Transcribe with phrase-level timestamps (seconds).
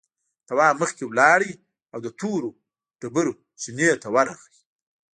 [0.47, 1.41] تواب مخکې لاړ
[1.93, 2.49] او له تورو
[2.99, 4.53] ډبرو چينې ته ورغی.